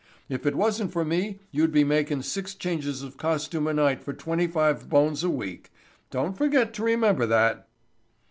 If 0.29 0.47
it 0.47 0.55
wasn't 0.55 0.91
for 0.91 1.05
me 1.05 1.41
you'd 1.51 1.71
be 1.71 1.83
makin' 1.83 2.23
six 2.23 2.55
changes 2.55 3.03
of 3.03 3.17
costume 3.17 3.67
a 3.67 3.73
night 3.75 4.01
for 4.03 4.13
twenty 4.13 4.47
five 4.47 4.89
bones 4.89 5.23
a 5.23 5.29
week. 5.29 5.71
Don't 6.09 6.35
forget 6.35 6.73
to 6.73 6.83
remember 6.83 7.27
that." 7.27 7.67